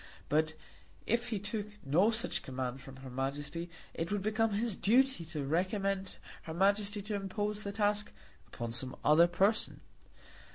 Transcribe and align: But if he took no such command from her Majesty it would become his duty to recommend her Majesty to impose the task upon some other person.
But 0.29 0.55
if 1.05 1.29
he 1.29 1.37
took 1.37 1.67
no 1.85 2.09
such 2.09 2.41
command 2.41 2.81
from 2.81 2.95
her 2.95 3.09
Majesty 3.11 3.69
it 3.93 4.11
would 4.11 4.23
become 4.23 4.49
his 4.53 4.75
duty 4.75 5.23
to 5.25 5.43
recommend 5.45 6.15
her 6.41 6.55
Majesty 6.55 7.03
to 7.03 7.13
impose 7.13 7.61
the 7.61 7.71
task 7.71 8.11
upon 8.47 8.71
some 8.71 8.95
other 9.03 9.27
person. 9.27 9.81